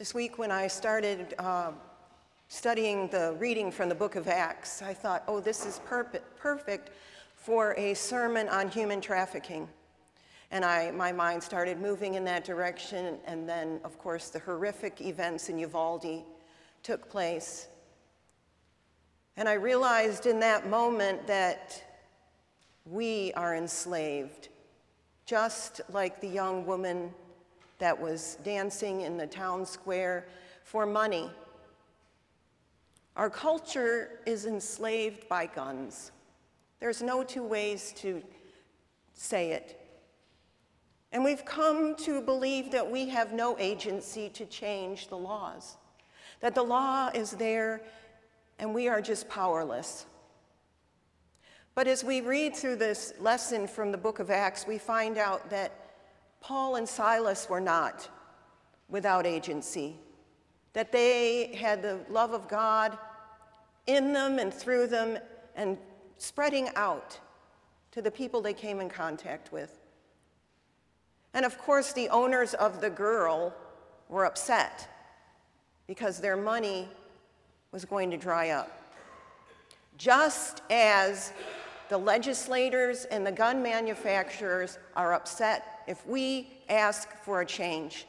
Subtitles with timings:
[0.00, 1.72] This week, when I started uh,
[2.48, 6.90] studying the reading from the book of Acts, I thought, oh, this is perfect
[7.34, 9.68] for a sermon on human trafficking.
[10.52, 15.02] And I, my mind started moving in that direction, and then, of course, the horrific
[15.02, 16.24] events in Uvalde
[16.82, 17.68] took place.
[19.36, 21.84] And I realized in that moment that
[22.86, 24.48] we are enslaved,
[25.26, 27.12] just like the young woman
[27.80, 30.26] that was dancing in the town square
[30.62, 31.30] for money.
[33.16, 36.12] Our culture is enslaved by guns.
[36.78, 38.22] There's no two ways to
[39.14, 39.76] say it.
[41.12, 45.76] And we've come to believe that we have no agency to change the laws,
[46.40, 47.82] that the law is there
[48.58, 50.06] and we are just powerless.
[51.74, 55.50] But as we read through this lesson from the book of Acts, we find out
[55.50, 55.89] that
[56.40, 58.08] Paul and Silas were not
[58.88, 59.96] without agency,
[60.72, 62.98] that they had the love of God
[63.86, 65.18] in them and through them
[65.54, 65.78] and
[66.18, 67.18] spreading out
[67.92, 69.78] to the people they came in contact with.
[71.34, 73.54] And of course, the owners of the girl
[74.08, 74.88] were upset
[75.86, 76.88] because their money
[77.72, 78.76] was going to dry up.
[79.96, 81.32] Just as
[81.90, 88.06] the legislators and the gun manufacturers are upset if we ask for a change.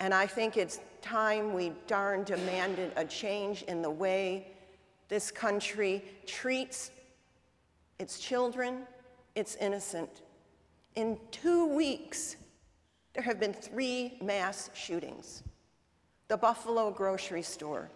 [0.00, 4.48] And I think it's time we darn demanded a change in the way
[5.08, 6.90] this country treats
[8.00, 8.80] its children,
[9.36, 10.22] its innocent.
[10.96, 12.34] In two weeks,
[13.14, 15.44] there have been three mass shootings
[16.26, 17.88] the Buffalo grocery store,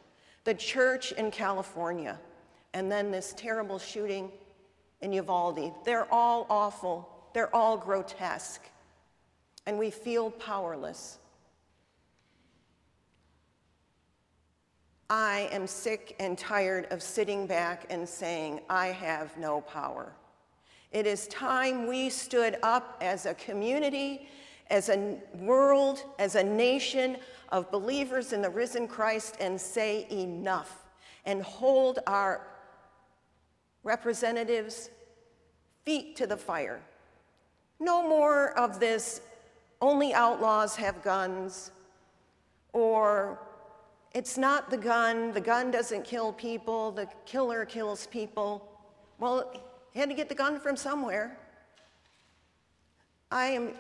[0.44, 2.16] the church in California,
[2.74, 4.30] and then this terrible shooting
[5.02, 5.72] in Uvalde.
[5.84, 8.62] They're all awful, they're all grotesque,
[9.66, 11.18] and we feel powerless.
[15.10, 20.14] I am sick and tired of sitting back and saying, I have no power.
[20.90, 24.26] It is time we stood up as a community,
[24.70, 27.18] as a world, as a nation
[27.50, 30.86] of believers in the risen Christ and say enough
[31.26, 32.46] and hold our
[33.82, 34.90] representatives'
[35.84, 36.80] feet to the fire.
[37.80, 39.20] No more of this
[39.80, 41.72] only outlaws have guns,
[42.72, 43.38] or
[44.12, 48.68] it's not the gun, the gun doesn't kill people, the killer kills people.
[49.18, 49.52] Well,
[49.90, 51.36] he had to get the gun from somewhere.
[53.30, 53.72] I am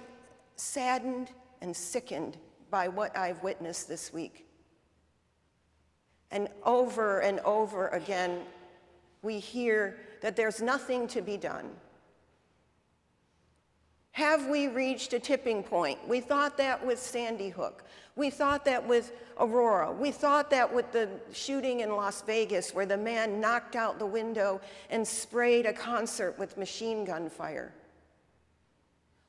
[0.56, 1.30] saddened
[1.60, 2.38] and sickened
[2.70, 4.46] by what I've witnessed this week.
[6.30, 8.40] And over and over again,
[9.22, 11.70] we hear that there's nothing to be done.
[14.12, 15.98] Have we reached a tipping point?
[16.06, 17.84] We thought that with Sandy Hook.
[18.14, 19.90] We thought that with Aurora.
[19.90, 24.06] We thought that with the shooting in Las Vegas, where the man knocked out the
[24.06, 27.72] window and sprayed a concert with machine gun fire.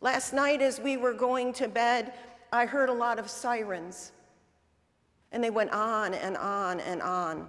[0.02, 2.14] Last night, as we were going to bed,
[2.52, 4.12] I heard a lot of sirens,
[5.32, 7.48] and they went on and on and on.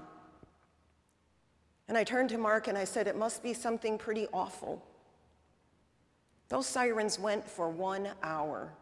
[1.89, 4.83] And I turned to Mark and I said, It must be something pretty awful.
[6.49, 8.72] Those sirens went for one hour.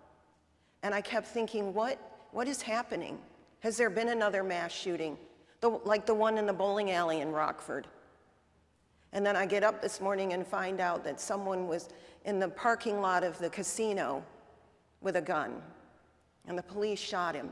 [0.82, 1.98] And I kept thinking, what,
[2.32, 3.18] what is happening?
[3.60, 5.16] Has there been another mass shooting,
[5.60, 7.86] the, like the one in the bowling alley in Rockford?
[9.12, 11.88] And then I get up this morning and find out that someone was
[12.24, 14.24] in the parking lot of the casino
[15.00, 15.60] with a gun,
[16.48, 17.50] and the police shot him.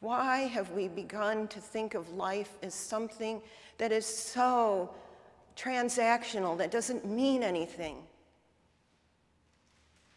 [0.00, 3.40] Why have we begun to think of life as something
[3.78, 4.90] that is so
[5.56, 7.96] transactional, that doesn't mean anything?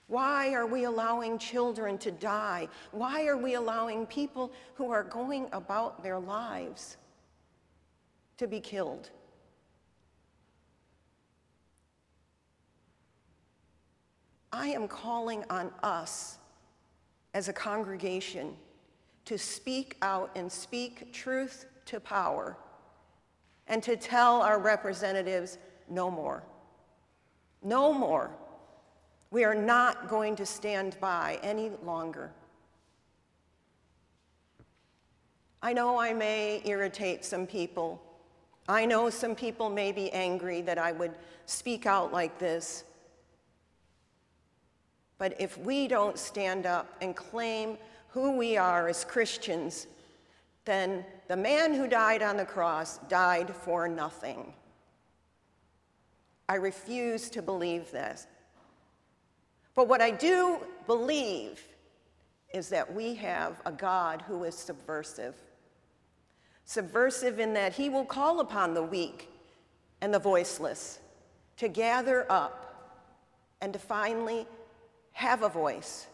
[0.07, 2.67] Why are we allowing children to die?
[2.91, 6.97] Why are we allowing people who are going about their lives
[8.37, 9.11] to be killed?
[14.51, 16.39] I am calling on us
[17.35, 18.55] as a congregation
[19.25, 22.57] to speak out and speak truth to power
[23.67, 25.57] and to tell our representatives
[25.89, 26.43] no more.
[27.63, 28.31] No more.
[29.31, 32.31] We are not going to stand by any longer.
[35.61, 38.01] I know I may irritate some people.
[38.67, 41.15] I know some people may be angry that I would
[41.45, 42.85] speak out like this.
[45.17, 47.77] But if we don't stand up and claim
[48.09, 49.87] who we are as Christians,
[50.65, 54.53] then the man who died on the cross died for nothing.
[56.47, 58.27] I refuse to believe this.
[59.75, 61.63] But what I do believe
[62.53, 65.35] is that we have a God who is subversive.
[66.65, 69.29] Subversive in that he will call upon the weak
[70.01, 70.99] and the voiceless
[71.57, 73.05] to gather up
[73.61, 74.47] and to finally
[75.11, 76.07] have a voice,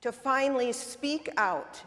[0.00, 1.82] to finally speak out,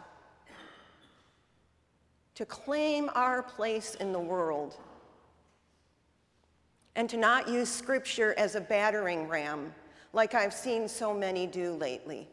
[2.34, 4.76] to claim our place in the world,
[6.94, 9.72] and to not use scripture as a battering ram
[10.12, 12.28] like I've seen so many do lately.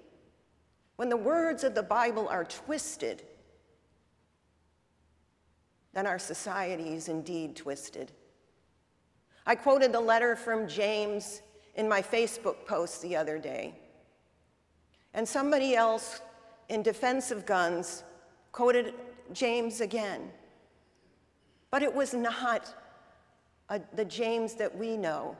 [0.97, 3.23] When the words of the Bible are twisted,
[5.93, 8.11] then our society is indeed twisted.
[9.45, 11.41] I quoted the letter from James
[11.75, 13.73] in my Facebook post the other day.
[15.13, 16.21] And somebody else,
[16.69, 18.03] in defense of guns,
[18.51, 18.94] quoted
[19.33, 20.29] James again.
[21.71, 22.73] But it was not
[23.69, 25.35] a, the James that we know.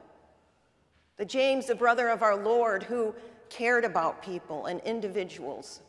[1.18, 3.14] The James, the brother of our Lord, who
[3.50, 5.82] cared about people and individuals.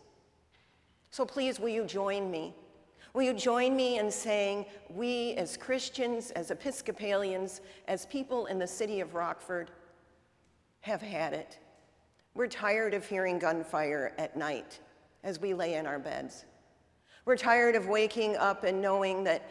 [1.10, 2.54] So please, will you join me?
[3.12, 8.66] Will you join me in saying, we as Christians, as Episcopalians, as people in the
[8.66, 9.70] city of Rockford,
[10.80, 11.58] have had it.
[12.34, 14.80] We're tired of hearing gunfire at night
[15.24, 16.44] as we lay in our beds.
[17.24, 19.48] We're tired of waking up and knowing that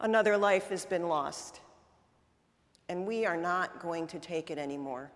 [0.00, 1.60] another life has been lost.
[2.88, 5.10] And we are not going to take it anymore.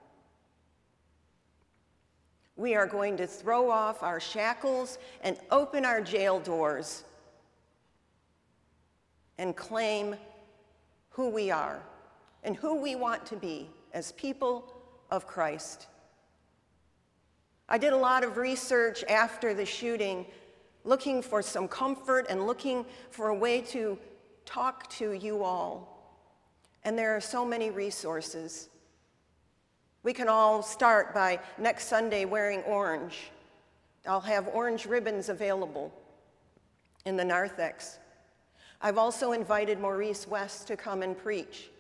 [2.57, 7.05] We are going to throw off our shackles and open our jail doors
[9.39, 10.17] and claim
[11.11, 11.83] who we are
[12.45, 14.73] and who we want to be as people
[15.11, 15.87] of Christ.
[17.73, 20.27] I did a lot of research after the shooting,
[20.85, 23.99] looking for some comfort and looking for a way to
[24.45, 25.89] talk to you all.
[26.85, 28.69] And there are so many resources.
[30.03, 33.31] We can all start by next Sunday wearing orange.
[34.07, 35.91] I'll have orange ribbons available
[37.07, 37.99] in the narthex.
[38.83, 41.71] I've also invited Maurice West to come and preach.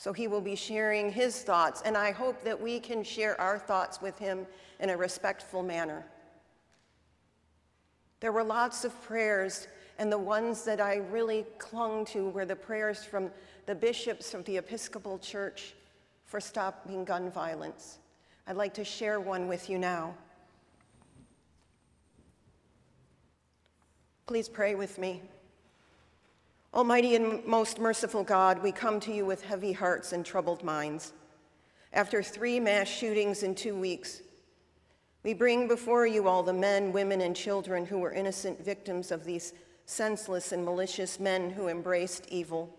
[0.00, 3.58] So he will be sharing his thoughts, and I hope that we can share our
[3.58, 4.46] thoughts with him
[4.78, 6.06] in a respectful manner.
[8.20, 9.68] There were lots of prayers,
[9.98, 13.30] and the ones that I really clung to were the prayers from
[13.66, 15.74] the bishops of the Episcopal Church
[16.24, 17.98] for stopping gun violence.
[18.46, 20.14] I'd like to share one with you now.
[24.26, 25.20] Please pray with me.
[26.72, 31.12] Almighty and most merciful God, we come to you with heavy hearts and troubled minds.
[31.92, 34.22] After three mass shootings in two weeks,
[35.24, 39.24] we bring before you all the men, women, and children who were innocent victims of
[39.24, 39.52] these
[39.84, 42.72] senseless and malicious men who embraced evil.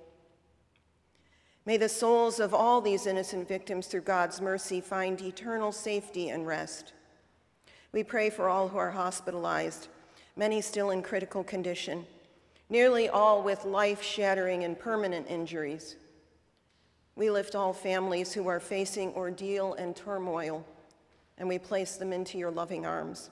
[1.65, 6.47] May the souls of all these innocent victims, through God's mercy, find eternal safety and
[6.47, 6.93] rest.
[7.91, 9.89] We pray for all who are hospitalized,
[10.37, 12.05] many still in critical condition,
[12.71, 15.97] nearly all with life shattering and permanent injuries.
[17.17, 20.65] We lift all families who are facing ordeal and turmoil,
[21.37, 23.29] and we place them into your loving arms.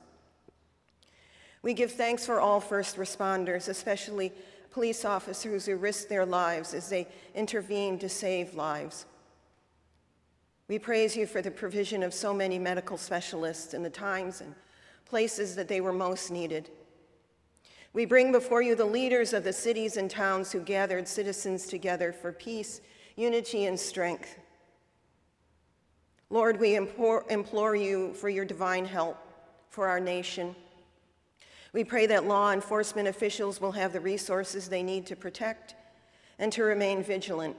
[1.61, 4.33] We give thanks for all first responders, especially
[4.71, 9.05] police officers who risk their lives as they intervene to save lives.
[10.67, 14.53] We praise you for the provision of so many medical specialists in the times and
[15.05, 16.69] places that they were most needed.
[17.93, 22.13] We bring before you the leaders of the cities and towns who gathered citizens together
[22.13, 22.81] for peace,
[23.15, 24.37] unity, and strength.
[26.29, 29.17] Lord, we implore, implore you for your divine help
[29.69, 30.55] for our nation
[31.71, 35.75] we pray that law enforcement officials will have the resources they need to protect
[36.39, 37.55] and to remain vigilant.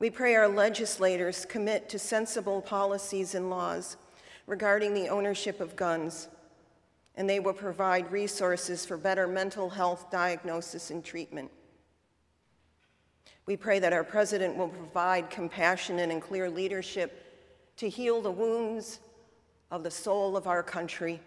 [0.00, 3.96] We pray our legislators commit to sensible policies and laws
[4.46, 6.28] regarding the ownership of guns,
[7.18, 11.50] and they will provide resources for better mental health diagnosis and treatment.
[13.44, 17.26] We pray that our president will provide compassionate and clear leadership
[17.76, 19.00] to heal the wounds
[19.70, 21.20] of the soul of our country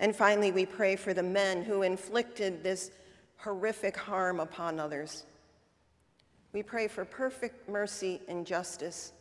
[0.00, 2.92] and finally, we pray for the men who inflicted this
[3.36, 5.24] horrific harm upon others.
[6.52, 9.12] We pray for perfect mercy and justice,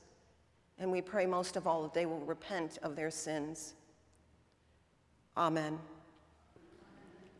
[0.77, 3.73] and we pray most of all that they will repent of their sins.
[5.37, 5.77] Amen.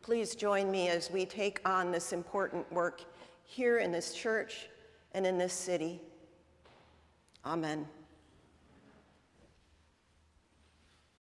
[0.02, 3.02] Please join me as we take on this important work
[3.42, 4.68] here in this church
[5.14, 6.00] and in this city.
[7.44, 7.88] Amen.